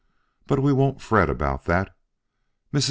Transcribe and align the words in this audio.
But 0.47 0.59
we 0.59 0.73
won't 0.73 0.99
fret 0.99 1.29
about 1.29 1.65
that. 1.65 1.93
Mrs. 2.73 2.79